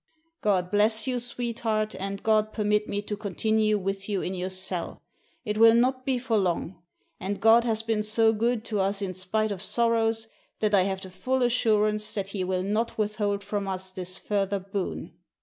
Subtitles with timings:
[0.41, 5.03] "*God bless you, sweetheart; and God permit me to continue with you in your cell
[5.45, 6.81] It will not be for long.
[7.19, 10.27] And God has been so good to us in spite of sorrows,
[10.59, 14.59] that I have a full assurance that He will not withhold from us this further
[14.59, 15.13] boon.